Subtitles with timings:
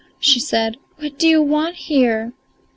[0.19, 0.77] she said.
[0.97, 2.33] "What do you want here?"